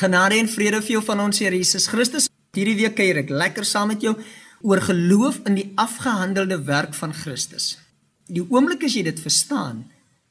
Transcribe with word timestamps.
Genade 0.00 0.38
en 0.40 0.48
vrede 0.48 0.78
vir 0.80 0.94
jou 0.94 1.00
van 1.04 1.20
ons 1.26 1.38
Here 1.42 1.56
Jesus 1.58 1.84
Christus. 1.92 2.30
Hierdie 2.56 2.78
week 2.78 2.94
kuier 2.96 3.18
ek 3.20 3.28
lekker 3.28 3.66
saam 3.68 3.90
met 3.92 4.00
jou 4.00 4.14
oor 4.64 4.80
geloof 4.80 5.42
in 5.50 5.58
die 5.58 5.66
afgehandelde 5.76 6.56
werk 6.64 6.94
van 6.96 7.12
Christus. 7.12 7.74
Die 8.24 8.40
oomblik 8.40 8.86
as 8.88 8.96
jy 8.96 9.02
dit 9.04 9.20
verstaan, 9.20 9.82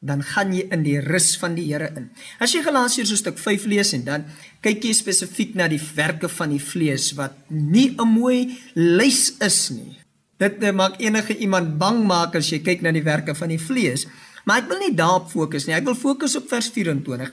dan 0.01 0.23
gaan 0.25 0.55
jy 0.55 0.63
in 0.73 0.81
die 0.87 0.97
rus 1.05 1.35
van 1.37 1.53
die 1.53 1.67
Here 1.67 1.91
in. 1.99 2.07
As 2.41 2.55
jy 2.55 2.63
Galasiërs 2.65 3.11
so 3.13 3.19
stuk 3.19 3.37
5 3.37 3.67
lees 3.69 3.93
en 3.93 4.07
dan 4.07 4.25
kyk 4.65 4.89
jy 4.89 4.95
spesifiek 4.97 5.53
na 5.59 5.69
die 5.69 5.81
werke 5.93 6.31
van 6.33 6.55
die 6.55 6.63
vlees 6.63 7.11
wat 7.19 7.37
nie 7.53 7.93
'n 7.93 8.09
mooi 8.09 8.57
lys 8.73 9.37
is 9.37 9.69
nie. 9.69 9.99
Dit 10.39 10.57
maak 10.73 10.97
enige 10.97 11.37
iemand 11.37 11.77
bang 11.77 12.01
maak 12.07 12.33
as 12.35 12.49
jy 12.49 12.63
kyk 12.63 12.81
na 12.81 12.91
die 12.91 13.05
werke 13.05 13.35
van 13.35 13.49
die 13.49 13.61
vlees. 13.61 14.07
Maar 14.45 14.63
ek 14.63 14.69
wil 14.69 14.79
nie 14.79 14.95
daarop 14.95 15.29
fokus 15.29 15.67
nie. 15.67 15.75
Ek 15.75 15.85
wil 15.85 15.95
fokus 15.95 16.35
op 16.35 16.49
vers 16.49 16.69
24. 16.69 17.31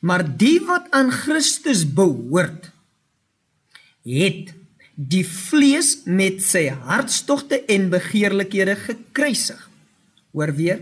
Maar 0.00 0.24
die 0.38 0.58
wat 0.66 0.86
aan 0.94 1.10
Christus 1.10 1.82
behoort, 1.94 2.70
het 4.06 4.54
die 4.94 5.24
vlees 5.26 5.98
met 6.06 6.42
sy 6.42 6.68
hartstogte 6.72 7.60
en 7.70 7.88
begeerlikhede 7.92 8.76
gekruisig. 8.86 9.60
Hoor 10.34 10.54
weer. 10.54 10.80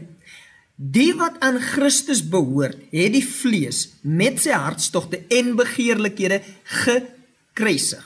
Die 0.77 1.13
wat 1.17 1.41
aan 1.41 1.59
Christus 1.61 2.21
behoort, 2.29 2.79
het 2.93 3.15
die 3.15 3.25
vlees 3.25 3.87
met 4.01 4.43
sy 4.45 4.53
hartstogte 4.57 5.23
en 5.33 5.55
begeerlikhede 5.57 6.43
gekruisig. 6.85 8.05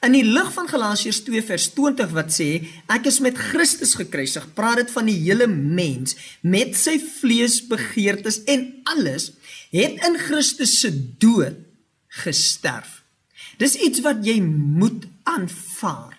In 0.00 0.14
die 0.16 0.24
lig 0.24 0.48
van 0.54 0.68
Galasiërs 0.68 1.18
2 1.26 1.42
vers 1.44 1.66
20 1.76 2.12
wat 2.16 2.30
sê 2.32 2.48
ek 2.88 3.04
is 3.10 3.18
met 3.20 3.36
Christus 3.36 3.92
gekruisig, 3.98 4.46
praat 4.56 4.80
dit 4.80 4.92
van 4.94 5.10
die 5.10 5.18
hele 5.26 5.44
mens 5.50 6.16
met 6.40 6.72
sy 6.78 6.94
vleesbegeertes 7.04 8.40
en 8.48 8.64
alles 8.88 9.28
het 9.74 10.00
in 10.08 10.16
Christus 10.22 10.78
se 10.80 10.88
dood 11.20 11.58
gesterf. 12.24 13.02
Dis 13.60 13.76
iets 13.76 14.00
wat 14.00 14.24
jy 14.24 14.38
moet 14.40 15.04
aanvaar. 15.28 16.16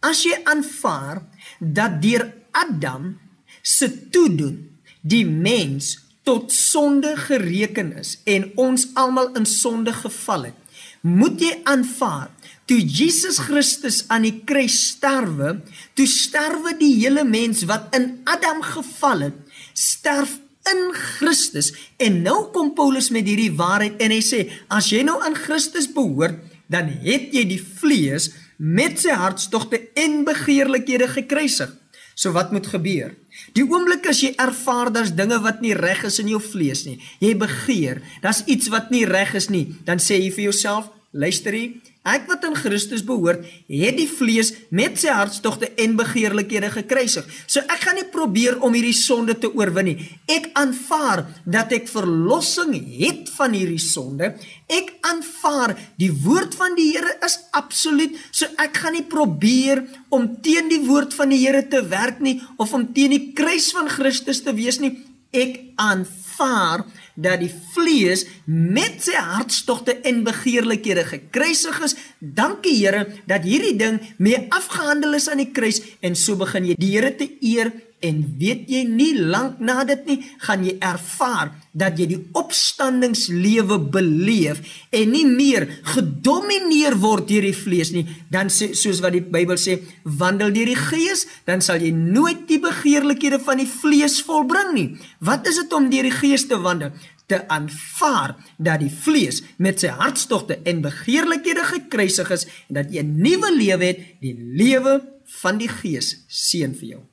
As 0.00 0.24
jy 0.24 0.40
aanvaar 0.48 1.20
dat 1.60 2.00
deur 2.00 2.24
Adam 2.56 3.12
se 3.60 3.90
toedoen 4.08 4.62
die 5.04 5.26
mens 5.28 5.98
tot 6.24 6.48
sonde 6.56 7.12
gereken 7.20 7.92
is 8.00 8.16
en 8.24 8.48
ons 8.56 8.88
almal 8.96 9.34
in 9.36 9.44
sonde 9.44 9.92
geval 9.92 10.48
het, 10.48 10.60
moet 11.06 11.40
jy 11.40 11.54
aanvaar 11.68 12.28
toe 12.70 12.78
Jesus 12.78 13.40
Christus 13.42 14.04
aan 14.12 14.22
die 14.28 14.36
kruis 14.46 14.76
sterwe, 14.92 15.56
toe 15.98 16.06
sterwe 16.06 16.76
die 16.78 16.92
hele 17.00 17.24
mens 17.26 17.64
wat 17.66 17.90
in 17.98 18.20
Adam 18.30 18.62
geval 18.62 19.26
het, 19.26 19.40
sterf 19.74 20.36
in 20.70 20.84
Christus. 20.94 21.72
En 21.98 22.20
nou 22.22 22.44
kom 22.54 22.70
Paulus 22.78 23.10
met 23.10 23.26
hierdie 23.26 23.50
waarheid 23.58 23.98
en 23.98 24.14
hy 24.14 24.20
sê, 24.22 24.44
as 24.70 24.92
jy 24.92 25.02
nou 25.06 25.18
aan 25.24 25.34
Christus 25.34 25.90
behoort, 25.90 26.38
dan 26.70 26.92
het 27.02 27.34
jy 27.34 27.42
die 27.50 27.58
vlees 27.58 28.30
met 28.60 29.00
sy 29.02 29.16
hartstogte 29.18 29.80
en 29.98 30.20
begeerlikhede 30.28 31.10
gekruisig. 31.10 31.72
So 32.20 32.34
wat 32.36 32.50
moet 32.52 32.66
gebeur? 32.68 33.14
Die 33.56 33.64
oomblik 33.64 34.04
as 34.10 34.18
jy 34.20 34.34
ervaar 34.36 34.90
daar's 34.92 35.14
dinge 35.16 35.38
wat 35.40 35.62
nie 35.64 35.72
reg 35.72 36.02
is 36.04 36.18
in 36.20 36.28
jou 36.28 36.40
vlees 36.44 36.84
nie, 36.84 36.98
jy 37.22 37.32
begeer, 37.40 38.02
daar's 38.20 38.42
iets 38.44 38.68
wat 38.68 38.90
nie 38.92 39.06
reg 39.08 39.32
is 39.38 39.48
nie, 39.48 39.70
dan 39.88 40.02
sê 40.02 40.18
jy 40.20 40.28
vir 40.34 40.50
jouself, 40.50 40.90
luister 41.12 41.52
hier, 41.52 41.80
Ek 42.00 42.24
wat 42.30 42.46
in 42.48 42.54
Christus 42.56 43.02
behoort, 43.04 43.42
het 43.68 43.96
die 43.98 44.08
vlees 44.08 44.54
met 44.72 44.96
sy 44.96 45.12
hartstogte 45.12 45.68
en 45.82 45.98
begeerlikhede 45.98 46.70
gekruisig. 46.72 47.26
So 47.44 47.60
ek 47.60 47.82
gaan 47.84 47.98
nie 48.00 48.06
probeer 48.08 48.56
om 48.64 48.72
hierdie 48.72 48.96
sonde 48.96 49.34
te 49.36 49.50
oorwin 49.52 49.90
nie. 49.90 50.06
Ek 50.24 50.48
aanvaar 50.56 51.26
dat 51.44 51.74
ek 51.76 51.90
verlossing 51.92 52.72
het 52.72 53.28
van 53.36 53.52
hierdie 53.52 53.82
sonde. 53.84 54.32
Ek 54.64 54.94
aanvaar 55.10 55.76
die 56.00 56.08
woord 56.24 56.56
van 56.56 56.72
die 56.78 56.88
Here 56.94 57.12
is 57.26 57.36
absoluut. 57.52 58.16
So 58.32 58.48
ek 58.56 58.80
gaan 58.80 58.96
nie 58.96 59.04
probeer 59.04 59.84
om 60.08 60.24
teen 60.40 60.72
die 60.72 60.80
woord 60.88 61.12
van 61.14 61.36
die 61.36 61.42
Here 61.44 61.66
te 61.68 61.84
werk 61.84 62.24
nie 62.24 62.38
of 62.56 62.72
om 62.72 62.88
teen 62.96 63.12
die 63.12 63.24
kruis 63.36 63.68
van 63.76 63.92
Christus 63.92 64.40
te 64.46 64.56
wees 64.56 64.80
nie. 64.80 64.96
Ek 65.30 65.60
aanvaar 65.78 66.84
dat 67.14 67.42
die 67.42 67.52
vlees 67.74 68.24
met 68.46 69.02
sy 69.04 69.14
hartstogte 69.14 69.94
en 70.08 70.24
begeerlikhede 70.26 71.04
gekruisig 71.06 71.78
is. 71.86 71.96
Dankie 72.18 72.74
Here 72.80 73.06
dat 73.30 73.46
hierdie 73.46 73.76
ding 73.78 74.00
mee 74.18 74.46
afgehandel 74.48 75.14
is 75.18 75.28
aan 75.30 75.42
die 75.42 75.52
kruis 75.54 75.82
en 76.00 76.16
so 76.18 76.38
begin 76.40 76.72
jy 76.72 76.78
die 76.80 76.92
Here 76.96 77.14
te 77.14 77.28
eer 77.40 77.72
en 78.04 78.20
weet 78.40 78.68
jy 78.70 78.82
nie 78.88 79.12
lank 79.18 79.60
na 79.60 79.82
dit 79.88 80.06
nie 80.08 80.18
gaan 80.44 80.64
jy 80.64 80.76
ervaar 80.84 81.52
dat 81.72 81.98
jy 82.00 82.06
die 82.10 82.20
opstandingslewe 82.38 83.78
beleef 83.94 84.62
en 84.96 85.12
nie 85.12 85.26
meer 85.28 85.68
gedomeineer 85.92 86.96
word 87.02 87.28
deur 87.28 87.46
die 87.46 87.56
vlees 87.56 87.92
nie. 87.94 88.06
Dan 88.32 88.50
sê, 88.50 88.72
soos 88.74 89.02
wat 89.04 89.14
die 89.14 89.22
Bybel 89.22 89.60
sê 89.60 89.78
wandel 90.04 90.54
deur 90.56 90.72
die 90.72 90.80
gees 90.80 91.26
dan 91.48 91.62
sal 91.64 91.82
jy 91.84 91.92
nooit 91.94 92.46
die 92.48 92.60
begeerlikhede 92.62 93.40
van 93.44 93.62
die 93.62 93.70
vlees 93.70 94.20
volbring 94.26 94.74
nie. 94.74 94.88
Wat 95.20 95.46
is 95.50 95.60
dit 95.62 95.76
om 95.76 95.90
deur 95.92 96.08
die 96.08 96.16
gees 96.16 96.48
te 96.50 96.58
wandel? 96.60 96.96
Te 97.30 97.44
aanvaar 97.52 98.34
dat 98.58 98.82
die 98.82 98.90
vlees 98.90 99.44
met 99.62 99.84
sy 99.84 99.92
hartstogte 99.94 100.58
en 100.66 100.82
begeerlikhede 100.82 101.68
gekruisig 101.76 102.34
is 102.34 102.48
en 102.66 102.80
dat 102.80 102.90
jy 102.90 103.04
'n 103.04 103.22
nuwe 103.22 103.54
lewe 103.54 103.84
het 103.84 104.02
die 104.20 104.34
lewe 104.34 104.98
van 105.40 105.58
die 105.58 105.70
gees 105.70 106.24
seën 106.26 106.74
vir 106.74 106.88
jou 106.96 107.09